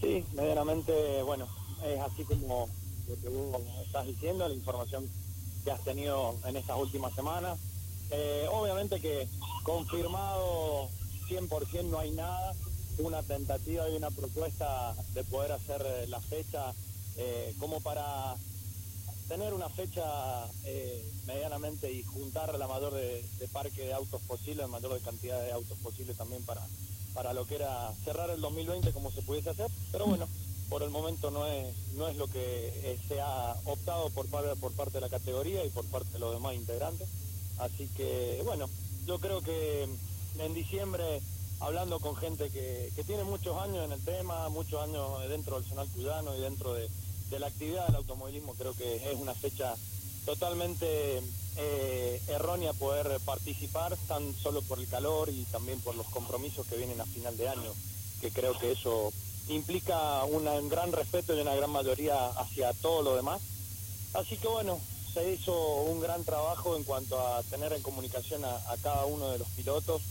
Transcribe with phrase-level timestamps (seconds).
[0.00, 1.48] Sí, medianamente, bueno,
[1.84, 2.68] es así como
[3.08, 5.08] lo que vos estás diciendo, la información
[5.64, 7.58] que has tenido en estas últimas semanas.
[8.10, 9.28] Eh, obviamente que
[9.64, 10.88] confirmado
[11.28, 12.54] 100% no hay nada,
[12.98, 16.72] una tentativa y una propuesta de poder hacer eh, la fecha
[17.16, 18.36] eh, como para
[19.28, 20.46] tener una fecha
[21.26, 23.22] medianamente y juntar la mayor de,
[23.52, 26.62] parque de autos posible, la mayor de cantidad de autos posible también para,
[27.18, 30.28] para lo que era cerrar el 2020 como se pudiese hacer, pero bueno,
[30.68, 34.92] por el momento no es, no es lo que se ha optado por, por parte
[34.92, 37.08] de la categoría y por parte de los demás integrantes.
[37.58, 38.70] Así que, bueno,
[39.04, 39.88] yo creo que
[40.38, 41.20] en diciembre,
[41.58, 45.88] hablando con gente que, tiene muchos años en el tema, muchos años dentro del Zonal
[45.88, 46.88] Cuyano y dentro de,
[47.36, 49.74] la actividad del automovilismo, creo que es una fecha
[50.28, 51.22] totalmente
[51.56, 56.76] eh, errónea poder participar, tan solo por el calor y también por los compromisos que
[56.76, 57.72] vienen a final de año,
[58.20, 59.10] que creo que eso
[59.48, 63.40] implica un gran respeto y una gran mayoría hacia todo lo demás.
[64.12, 64.78] Así que bueno,
[65.14, 69.38] se hizo un gran trabajo en cuanto a tener en comunicación a, cada uno de
[69.38, 70.02] los pilotos,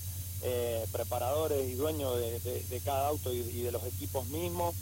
[0.42, 4.74] eh, preparadores y dueños de, cada auto y, de los equipos mismos.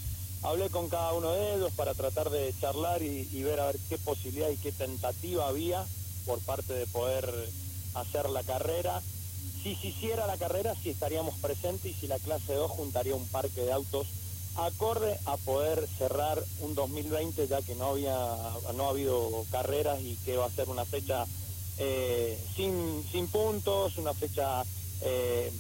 [0.46, 3.98] Hablé con cada uno de ellos para tratar de charlar y, ver a ver qué
[3.98, 5.84] posibilidad y qué tentativa había
[6.24, 7.28] por parte de poder
[7.96, 9.02] hacer la carrera.
[9.64, 13.28] Si se hiciera la carrera, sí estaríamos presentes y si la clase 2 juntaría un
[13.30, 14.06] parque de autos
[14.56, 18.16] acorde a poder cerrar un 2020 ya que no había
[18.76, 21.26] no ha habido carreras y que va a ser una fecha
[21.80, 24.64] eh, sin, sin puntos, una fecha
[25.02, 25.52] eh,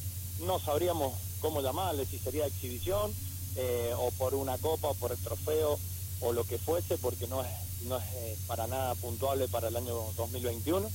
[0.41, 3.11] no sabríamos cómo llamarle, si sería exhibición
[3.55, 5.79] eh, o por una copa o por el trofeo
[6.21, 7.51] o lo que fuese porque no es
[7.83, 10.89] no es para nada puntuable para el año 2021.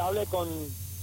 [0.00, 0.48] hablé con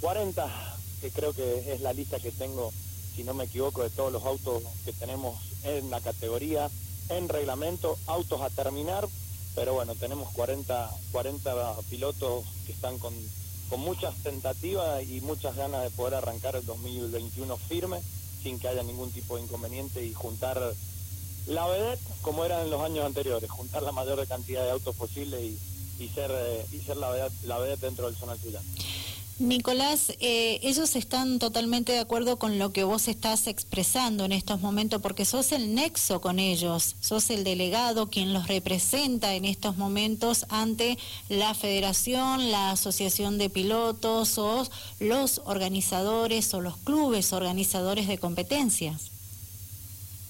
[0.01, 2.73] 40, que creo que es la lista que tengo
[3.15, 6.69] si no me equivoco, de todos los autos que tenemos en la categoría,
[7.09, 9.07] en reglamento, autos a terminar,
[9.55, 13.13] pero bueno, tenemos 40, 40 pilotos que están con,
[13.69, 18.01] con muchas tentativas y muchas ganas de poder arrancar el 2021 firme,
[18.45, 20.61] sin que haya ningún tipo de inconveniente y juntar
[21.47, 25.43] la vedette como era en los años anteriores, juntar la mayor cantidad de autos posible
[25.43, 25.57] y,
[25.97, 28.67] y ser, eh, y ser la vedette, dentro del zona Cuyano.
[29.37, 34.61] Nicolás, eh, ellos están totalmente de acuerdo con lo que vos estás expresando en estos
[34.61, 39.75] momentos, porque sos el nexo con ellos, sos el delegado quien los representa en estos
[39.75, 40.97] momentos ante
[41.27, 44.65] la federación, la asociación de pilotos o
[45.01, 49.11] los organizadores o los clubes organizadores de competencias.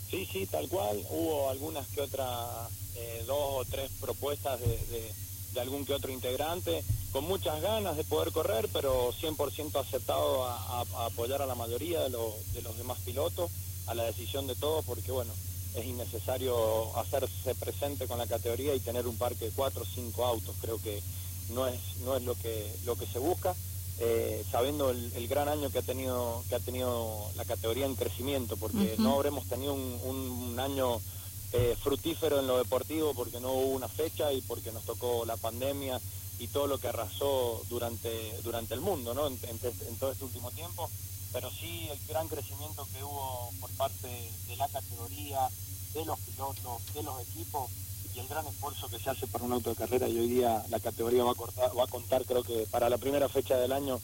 [0.09, 0.99] Sí, sí, tal cual.
[1.11, 5.24] Hubo algunas que otras, eh, dos o tres propuestas de de
[5.59, 11.41] algún que otro integrante, con muchas ganas de poder correr, pero 100% aceptado a, apoyar
[11.41, 13.49] a la mayoría de, de los demás pilotos,
[13.87, 15.33] a la decisión de todos, porque bueno,
[15.75, 20.25] es innecesario hacerse presente con la categoría y tener un parque de cuatro o cinco
[20.25, 21.01] autos, creo que
[21.49, 23.55] no es, no es lo que, lo que se busca.
[23.97, 28.57] Eh, sabiendo el, gran año que ha tenido que ha tenido la categoría en crecimiento
[28.57, 30.99] porque no habremos tenido un año
[31.53, 35.37] eh, fructífero en lo deportivo porque no hubo una fecha y porque nos tocó la
[35.37, 35.99] pandemia
[36.39, 39.27] y todo lo que arrasó durante, durante el mundo ¿no?
[39.27, 40.89] en, todo este último tiempo,
[41.31, 44.07] pero sí el gran crecimiento que hubo por parte
[44.47, 45.47] de la categoría,
[45.93, 47.71] de los pilotos, de los equipos
[48.13, 50.07] y el gran esfuerzo que se hace para un auto de carrera.
[50.07, 52.97] Y hoy día la categoría va a, cortar, va a contar creo que para la
[52.97, 53.99] primera fecha del año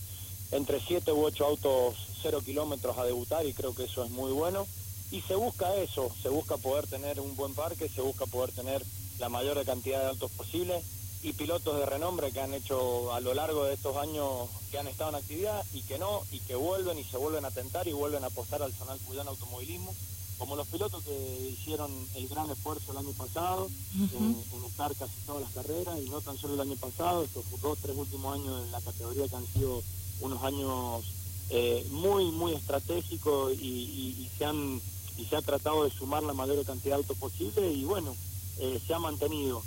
[0.51, 4.31] entre 7 u 8 autos 0 kilómetros a debutar y creo que eso es muy
[4.31, 4.67] bueno
[5.11, 8.83] y se busca eso, se busca poder tener un buen parque, se busca poder tener
[9.19, 10.81] la mayor cantidad de autos posible
[11.21, 14.87] y pilotos de renombre que han hecho a lo largo de estos años que han
[14.87, 17.93] estado en actividad y que no, y que vuelven y se vuelven a tentar y
[17.93, 19.93] vuelven a apostar al zonal Cuyano Automovilismo,
[20.37, 24.35] como los pilotos que hicieron el gran esfuerzo el año pasado en,
[24.65, 27.95] estar casi todas las carreras y no tan solo el año pasado, estos dos, tres
[27.97, 29.83] últimos años en la categoría que han sido
[30.21, 31.03] unos años
[31.49, 34.81] eh, muy, muy estratégicos y se han
[35.17, 38.15] y se ha tratado de sumar la mayor cantidad de autos posible y bueno,
[38.59, 39.61] eh, se ha mantenido.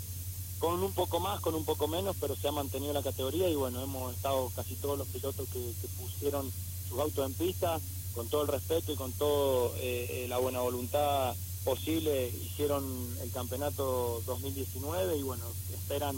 [0.59, 3.55] Con un poco más, con un poco menos, pero se ha mantenido la categoría y
[3.55, 5.61] bueno, hemos estado casi todos los pilotos que,
[5.99, 6.51] pusieron
[6.89, 7.81] sus autos en pista,
[8.15, 11.35] con todo el respeto y con toda eh, eh, la buena voluntad
[11.65, 12.85] posible, hicieron
[13.23, 16.17] el campeonato 2019 y bueno, esperan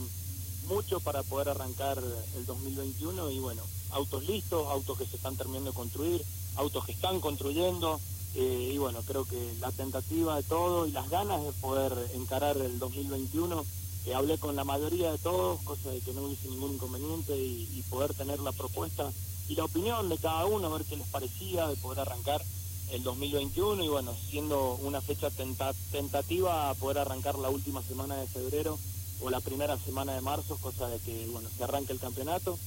[0.67, 1.99] mucho para poder arrancar
[2.37, 6.25] el 2021 y bueno, autos listos, autos que se están terminando de construir,
[6.57, 8.01] autos que están construyendo,
[8.39, 12.59] eh, y bueno, creo que la tentativa de todo y las ganas de poder encarar
[12.59, 13.65] el 2021,
[14.05, 17.83] que hablé con la mayoría de todos, cosa de que no hubiese ningún inconveniente y,
[17.89, 19.11] poder tener la propuesta
[19.49, 22.45] y la opinión de cada uno, a ver qué les parecía, de poder arrancar
[22.91, 28.27] el 2021 y bueno, siendo una fecha tentativa a poder arrancar la última semana de
[28.27, 28.79] febrero
[29.23, 32.59] o la primera semana de marzo, cosa de que bueno, se arranque el campeonato.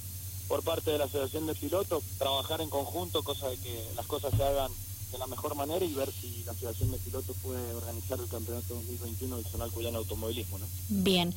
[0.48, 4.34] Por parte de la Asociación de Pilotos, trabajar en conjunto, cosa de que las cosas
[4.36, 4.72] se hagan
[5.12, 8.76] de la mejor manera y ver si la Asociación de Pilotos puede organizar el campeonato
[8.76, 10.60] 2021 del Zonal Cuyano Automovilismo.
[10.60, 10.66] ¿no?
[10.90, 11.34] Bien.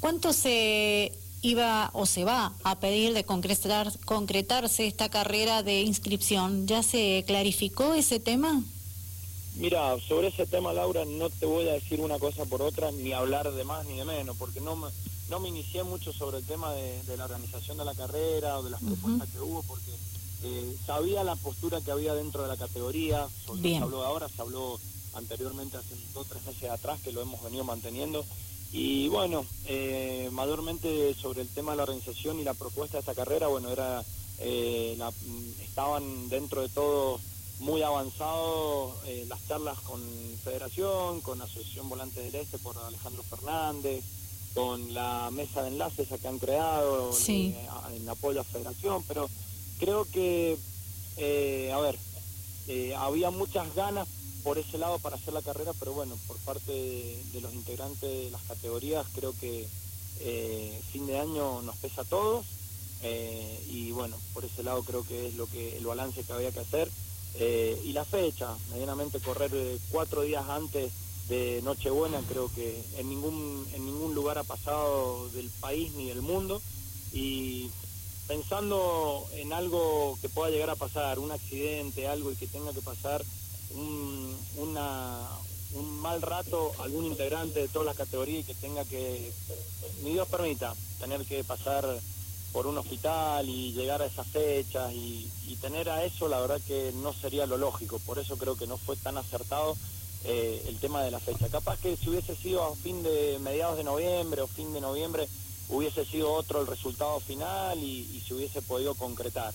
[0.00, 1.12] ¿Cuánto se
[1.42, 6.66] iba o se va a pedir de concretar, concretarse esta carrera de inscripción?
[6.66, 8.62] ¿Ya se clarificó ese tema?
[9.56, 13.12] Mira, sobre ese tema, Laura, no te voy a decir una cosa por otra, ni
[13.12, 14.88] hablar de más ni de menos, porque no me,
[15.30, 18.70] no me inicié mucho sobre el tema de, la organización de la carrera o de
[18.70, 19.90] las propuestas que hubo, porque
[20.44, 24.40] eh, sabía la postura que había dentro de la categoría, sobre se habló ahora, se
[24.40, 24.78] habló
[25.14, 28.24] anteriormente hace dos o tres meses atrás, que lo hemos venido manteniendo.
[28.72, 33.14] Y bueno, eh, mayormente sobre el tema de la organización y la propuesta de esta
[33.14, 34.04] carrera, bueno, era
[34.38, 34.96] eh,
[35.64, 37.18] estaban dentro de todo
[37.60, 40.00] muy avanzados eh, las charlas con
[40.44, 44.04] Federación, con Asociación Volante del Este por Alejandro Fernández,
[44.54, 49.28] con la mesa de enlaces que han creado en apoyo a Federación, pero
[49.78, 50.56] creo que,
[51.72, 51.98] a ver,
[52.96, 54.08] había muchas ganas
[54.42, 58.30] por ese lado para hacer la carrera, pero bueno, por parte de, los integrantes de
[58.30, 59.68] las categorías creo que
[60.20, 62.46] eh, fin de año nos pesa a todos
[63.02, 66.50] eh, y bueno, por ese lado creo que es lo que el balance que había
[66.50, 66.88] que hacer
[67.34, 69.50] eh, y la fecha, medianamente correr
[69.90, 70.92] cuatro días antes
[71.28, 76.22] de Nochebuena creo que en ningún en ningún lugar ha pasado del país ni del
[76.22, 76.62] mundo
[77.12, 77.70] y
[78.28, 82.82] pensando en algo que pueda llegar a pasar, un accidente, algo y que tenga que
[82.82, 83.24] pasar
[83.70, 85.26] un, una,
[85.72, 89.32] un mal rato algún integrante de todas las categorías que tenga que,
[90.02, 91.84] ni Dios permita, tener que pasar
[92.52, 95.30] por un hospital y llegar a esas fechas y,
[95.60, 97.98] tener a eso, la verdad que no sería lo lógico.
[98.06, 99.76] Por eso creo que no fue tan acertado
[100.24, 101.48] eh, el tema de la fecha.
[101.48, 105.28] Capaz que si hubiese sido a fin de mediados de noviembre o fin de noviembre,
[105.68, 109.52] hubiese sido otro el resultado final y, y se hubiese podido concretar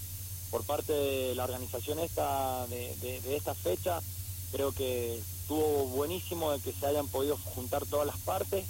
[0.54, 4.00] por parte de la organización esta de, esta fecha,
[4.51, 8.63] creo que estuvo buenísimo de que se hayan podido juntar todas las partes,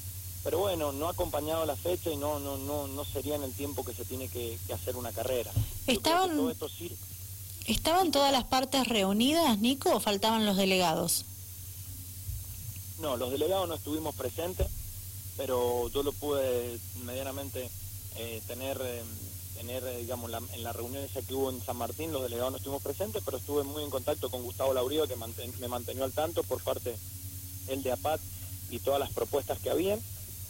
[0.46, 3.52] pero bueno, no ha acompañado la fecha y no no no no sería en el
[3.52, 5.52] tiempo que se tiene que, hacer una carrera.
[5.86, 6.32] Estaban
[7.68, 11.26] estaban todas las partes reunidas, Nico, o faltaban los delegados.
[13.00, 14.68] No, los delegados no estuvimos presentes,
[15.38, 17.70] pero yo lo pude medianamente
[18.16, 19.04] eh, tener eh,
[19.54, 22.58] tener, eh, digamos, en la reunión esa que hubo en San Martín, los delegados no
[22.58, 26.44] estuvimos presentes, pero estuve muy en contacto con Gustavo Laurío, que me mantenió al tanto
[26.44, 26.96] por parte
[27.68, 28.20] el de APAT
[28.70, 30.02] y todas las propuestas que habían.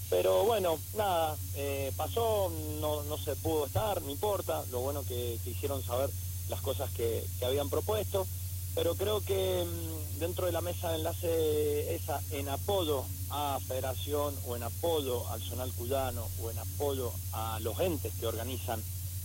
[0.10, 5.40] Pero bueno, nada, eh, pasó, no, no se pudo estar, no importa, lo bueno que,
[5.44, 6.10] que hicieron saber
[6.50, 8.28] las cosas que, que habían propuesto,
[8.76, 14.36] pero creo que mm, dentro de la mesa de enlace esa, en apoyo a Federación
[14.48, 18.82] o en apoyo al Zonal Cuyano o en apoyo a los entes que organizan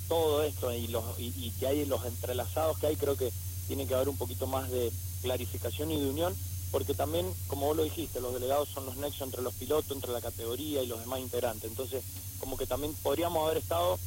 [0.09, 3.31] todo esto y, los, y, que hay los entrelazados que hay, creo que
[3.67, 4.91] tiene que haber un poquito más de
[5.23, 6.35] clarificación y de unión,
[6.73, 10.13] porque también, como vos lo dijiste, los delegados son los nexos entre los pilotos, entre
[10.13, 11.71] la categoría y los demás integrantes.
[11.71, 12.03] Entonces,
[12.41, 13.99] como que también podríamos haber estado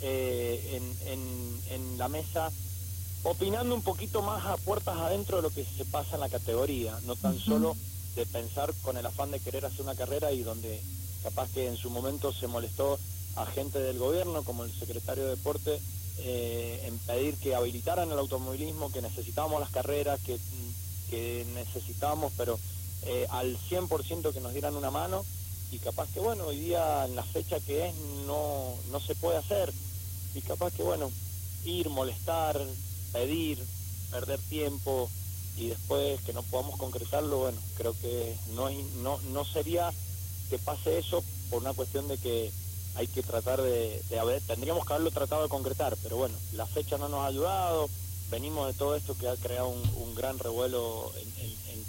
[0.00, 2.52] eh, en, en, la mesa
[3.22, 6.98] opinando un poquito más a puertas adentro de lo que se pasa en la categoría,
[7.04, 7.76] no tan solo
[8.14, 10.80] de pensar con el afán de querer hacer una carrera y donde
[11.22, 12.98] capaz que en su momento se molestó
[13.36, 15.80] agente del gobierno, como el secretario de Deporte,
[16.18, 20.38] eh, en pedir que habilitaran el automovilismo, que necesitábamos las carreras, que,
[21.10, 22.58] que necesitábamos, pero
[23.02, 25.24] eh, al 100% que nos dieran una mano
[25.70, 27.94] y capaz que, bueno, hoy día en la fecha que es
[28.26, 29.72] no, no se puede hacer
[30.34, 31.10] y capaz que, bueno,
[31.64, 32.60] ir, molestar,
[33.12, 33.58] pedir,
[34.10, 35.10] perder tiempo
[35.56, 38.70] y después que no podamos concretarlo, bueno, creo que no,
[39.02, 39.92] no, no sería
[40.50, 42.50] que pase eso por una cuestión de que
[42.94, 46.66] hay que tratar de, de haber, tendríamos que haberlo tratado de concretar, pero bueno, la
[46.66, 47.88] fecha no nos ha ayudado,
[48.30, 51.38] venimos de todo esto que ha creado un, gran revuelo en,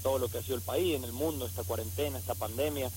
[0.04, 2.90] todo lo que ha sido el país, en el mundo, esta cuarentena, esta pandemia,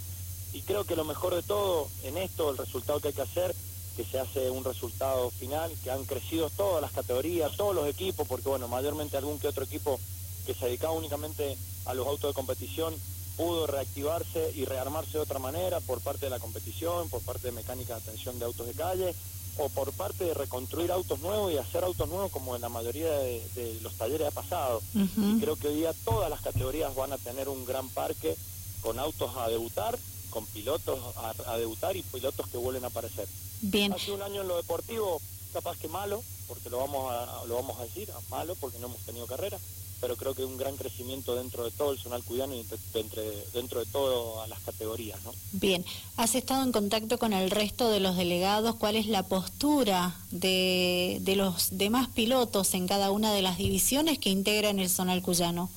[0.52, 3.57] y creo que lo mejor de todo en esto, el resultado que hay que hacer,
[3.97, 8.27] que se hace un resultado final, que han crecido todas las categorías, todos los equipos,
[8.27, 9.99] porque bueno, mayormente algún que otro equipo
[10.47, 11.57] que se dedicaba únicamente
[11.87, 12.95] a los autos de competición
[13.37, 17.53] pudo reactivarse y rearmarse de otra manera por parte de la competición, por parte de
[17.53, 19.15] mecánica de atención de autos de calle
[19.59, 23.11] o por parte de reconstruir autos nuevos y hacer autos nuevos como en la mayoría
[23.11, 24.83] de, los talleres ha pasado.
[24.95, 28.37] Y creo que hoy día todas las categorías van a tener un gran parque
[28.81, 29.99] con autos a debutar,
[30.33, 30.99] con pilotos
[31.47, 33.29] a, debutar y pilotos que vuelven a aparecer.
[33.61, 33.93] Bien.
[33.93, 35.21] Hace un año en lo deportivo
[35.53, 39.01] capaz que malo, porque lo vamos a, lo vamos a decir, malo porque no hemos
[39.01, 39.59] tenido carrera
[40.03, 43.23] pero creo que un gran crecimiento dentro de todo el zonal cuyano y dentro,
[43.55, 45.23] dentro de todas las categorías.
[45.23, 45.33] ¿no?
[45.53, 45.85] Bien,
[46.17, 48.75] ¿has estado en contacto con el resto de los delegados?
[48.75, 54.19] ¿Cuál es la postura de, de los demás pilotos en cada una de las divisiones
[54.19, 55.71] que integran el zonal cuyano?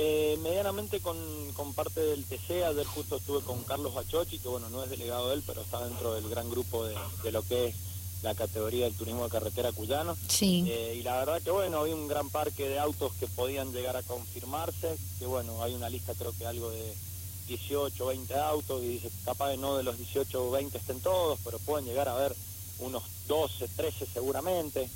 [0.00, 1.16] Eh, medianamente con,
[1.54, 5.28] con, parte del TC, ayer justo estuve con Carlos Bachochi, que bueno, no es delegado
[5.28, 7.74] de él, pero está dentro del gran grupo de, de lo que es
[8.22, 10.16] la categoría del turismo de carretera cuyano.
[10.28, 10.64] Sí.
[10.68, 13.96] Eh, y la verdad que bueno, hay un gran parque de autos que podían llegar
[13.96, 16.94] a confirmarse, que bueno, hay una lista creo que algo de
[17.48, 21.40] 18, 20 autos y dice, capaz de no de los 18 o 20 estén todos,
[21.44, 22.36] pero pueden llegar a haber
[22.78, 24.88] unos 12, 13 seguramente,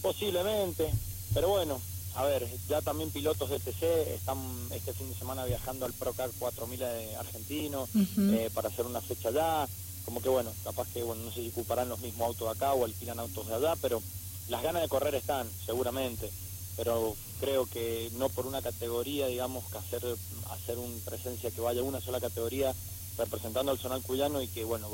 [0.00, 0.92] posiblemente,
[1.32, 1.80] pero bueno,
[2.14, 3.82] a ver, ya también pilotos de TC
[4.14, 4.38] están
[4.70, 9.28] este fin de semana viajando al Procar 4000 de argentino eh, para hacer una fecha
[9.28, 9.66] allá.
[10.04, 12.74] Como que bueno, capaz que bueno, no sé si ocuparán los mismos autos de acá
[12.74, 14.02] o alquilan autos de allá, pero
[14.48, 16.30] las ganas de correr están, seguramente,
[16.76, 20.02] pero creo que no por una categoría, digamos, que hacer,
[20.50, 22.74] hacer una presencia que vaya una sola categoría
[23.16, 24.88] representando al zonal cuyano y que bueno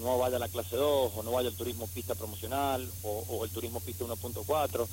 [0.00, 3.50] no vaya a la clase 2 o no vaya el turismo pista promocional o, el
[3.50, 4.86] turismo pista 1.4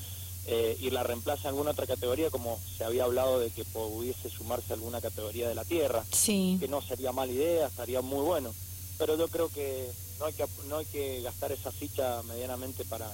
[0.48, 4.74] eh, y la reemplace alguna otra categoría como se había hablado de que pudiese sumarse
[4.74, 6.58] alguna categoría de la tierra sí.
[6.60, 8.54] que no sería mala idea estaría muy bueno
[8.98, 13.12] pero yo creo que no hay que, no hay que gastar esa ficha medianamente para,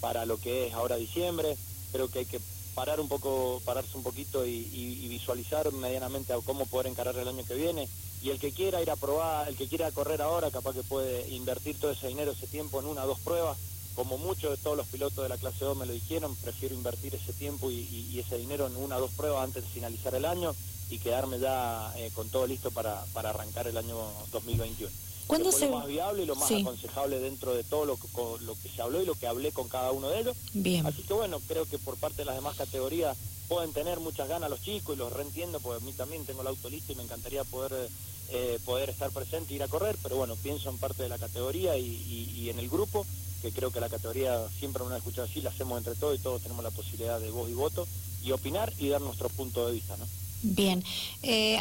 [0.00, 1.56] para lo que es ahora diciembre,
[1.92, 2.40] creo que hay que
[2.74, 7.44] parar un poco, pararse un poquito y, visualizar medianamente a cómo poder encarar el año
[7.44, 7.88] que viene.
[8.22, 11.28] Y el que quiera ir a probar, el que quiera correr ahora, capaz que puede
[11.28, 13.58] invertir todo ese dinero, ese tiempo en una o dos pruebas.
[13.96, 17.14] Como muchos de todos los pilotos de la clase 2 me lo dijeron, prefiero invertir
[17.14, 20.54] ese tiempo y, ese dinero en una o dos pruebas antes de finalizar el año
[20.90, 23.96] y quedarme ya eh, con todo listo para, para arrancar el año
[24.32, 24.92] 2021.
[25.26, 25.66] ¿Cuándo se...
[25.66, 28.06] lo más viable y lo más aconsejable dentro de todo lo que,
[28.44, 30.36] lo que se habló y lo que hablé con cada uno de ellos.
[30.52, 30.86] Bien.
[30.86, 33.16] Así que bueno, creo que por parte de las demás categorías
[33.48, 36.48] pueden tener muchas ganas los chicos y los reentiendo, porque a mí también tengo el
[36.48, 37.88] auto listo y me encantaría poder
[38.28, 41.16] eh, poder estar presente e ir a correr, pero bueno, pienso en parte de la
[41.16, 43.06] categoría y, en el grupo,
[43.42, 46.42] que creo que la categoría siempre una escuchado así, la hacemos entre todos y todos
[46.42, 47.86] tenemos la posibilidad de voz y voto
[48.24, 50.06] y opinar y dar nuestro punto de vista, ¿no?
[50.42, 50.82] Bien.
[51.22, 51.58] Eh,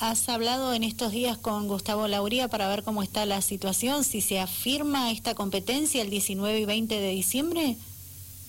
[0.00, 4.04] ¿Has hablado en estos días con Gustavo Lauría para ver cómo está la situación?
[4.04, 7.76] Si se afirma esta competencia el 19 y 20 de diciembre.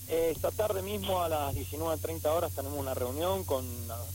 [0.08, 3.64] Eh, esta tarde mismo a las 19.30 horas tenemos una reunión con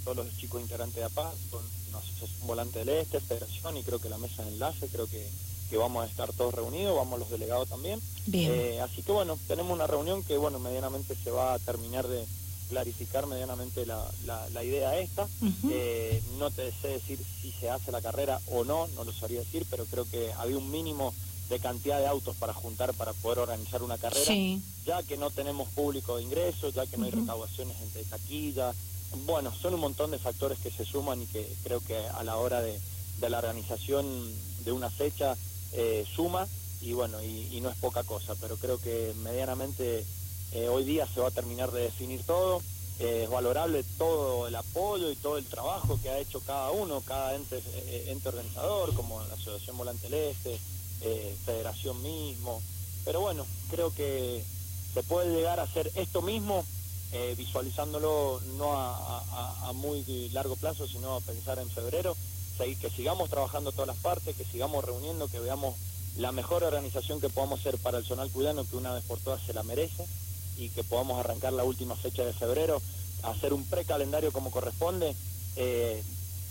[0.06, 4.00] todos los chicos integrantes de APAS, con una asociación volante del Este, Federación y creo
[4.00, 5.26] que la mesa de enlace, creo que,
[5.70, 8.00] que vamos a estar todos reunidos, vamos los delegados también.
[8.26, 8.52] Bien.
[8.54, 12.26] Eh, así que bueno, tenemos una reunión que bueno, medianamente se va a terminar de
[12.70, 15.28] clarificar medianamente la, la, idea esta.
[15.70, 19.40] Eh, no te sé decir si se hace la carrera o no, no lo sabría
[19.40, 21.14] decir, pero creo que había un mínimo
[21.50, 24.34] de cantidad de autos para juntar para poder organizar una carrera,
[24.86, 28.74] ya que no tenemos público de ingresos, ya que no hay recaudaciones entre taquilla.
[29.26, 32.38] Bueno, son un montón de factores que se suman y que creo que a la
[32.38, 32.80] hora de,
[33.20, 34.06] de la organización
[34.66, 35.38] de una fecha
[35.76, 36.48] eh, suma
[36.86, 40.06] y bueno, y, no es poca cosa, pero creo que medianamente
[40.52, 42.62] eh, hoy día se va a terminar de definir todo.
[43.00, 47.02] Eh, es valorable todo el apoyo y todo el trabajo que ha hecho cada uno,
[47.02, 50.60] cada ente, eh, ente organizador, como la Asociación Volante Este,
[51.46, 52.62] Federación mismo.
[53.04, 54.44] Pero bueno, creo que
[54.94, 56.64] se puede llegar a hacer esto mismo,
[57.38, 62.16] visualizándolo no a, muy largo plazo, sino a pensar en febrero,
[62.58, 65.76] que sigamos trabajando todas las partes, que sigamos reuniendo, que veamos
[66.18, 69.42] la mejor organización que podamos hacer para el zonal cuyano, que una vez por todas
[69.42, 70.06] se la merece
[70.58, 72.82] y que podamos arrancar la última fecha de febrero,
[73.24, 75.16] hacer un precalendario como corresponde,
[75.58, 76.02] eh,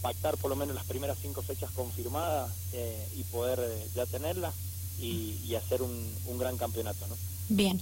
[0.02, 4.54] pactar por lo menos las primeras cinco fechas confirmadas eh, y poder eh, ya tenerlas
[4.98, 7.06] y, hacer un, un gran campeonato.
[7.06, 7.16] ¿no?
[7.48, 7.80] Bien.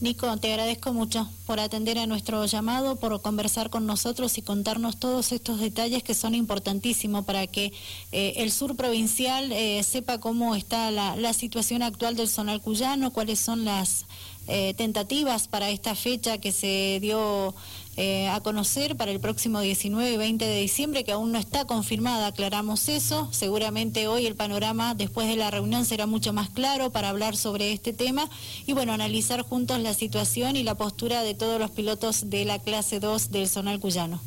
[0.00, 4.98] Nico, te agradezco mucho por atender a nuestro llamado, por conversar con nosotros y contarnos
[4.98, 7.72] todos estos detalles que son importantísimos para que
[8.10, 13.38] eh, el sur provincial eh, sepa cómo está la, situación actual del zonal cuyano, cuáles
[13.38, 14.04] son las
[14.48, 17.54] eh, tentativas para esta fecha que se dio
[17.96, 21.64] eh, a conocer para el próximo 19 y 20 de diciembre, que aún no está
[21.64, 23.28] confirmada, aclaramos eso.
[23.32, 27.72] Seguramente hoy el panorama después de la reunión será mucho más claro para hablar sobre
[27.72, 28.28] este tema
[28.66, 32.58] y bueno, analizar juntos la situación y la postura de todos los pilotos de la
[32.58, 34.20] clase 2 del Zonal Cuyano.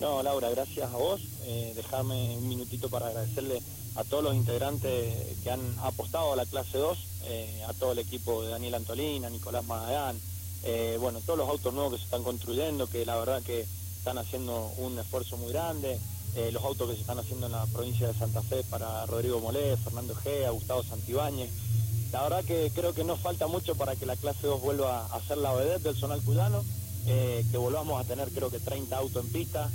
[0.00, 1.20] No, Laura, gracias a vos.
[1.44, 3.60] Eh, dejame un minutito para agradecerle
[3.96, 7.98] a todos los integrantes que han apostado a la clase 2, eh, a todo el
[7.98, 10.20] equipo de Daniel Antolín, Nicolás Magallán,
[10.64, 14.18] eh, bueno, todos los autos nuevos que se están construyendo, que la verdad que están
[14.18, 15.98] haciendo un esfuerzo muy grande,
[16.34, 19.40] eh, los autos que se están haciendo en la provincia de Santa Fe para Rodrigo
[19.40, 21.50] Molé, Fernando Gea, Gustavo Santibáñez.
[22.12, 25.20] La verdad que creo que no falta mucho para que la clase 2 vuelva a
[25.20, 26.64] ser la vedette del zonal cuyano.
[27.06, 29.70] eh, que volvamos a tener creo que 30 autos en pista.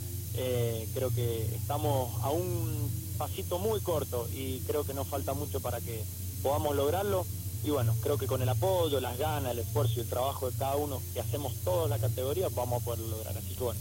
[0.93, 5.79] Creo que estamos a un pasito muy corto y creo que nos falta mucho para
[5.79, 6.03] que
[6.41, 7.25] podamos lograrlo.
[7.63, 10.57] Y bueno, creo que con el apoyo, las ganas, el esfuerzo y el trabajo de
[10.57, 13.37] cada uno que hacemos toda la categoría, vamos a poder lograr.
[13.37, 13.79] Así que bueno,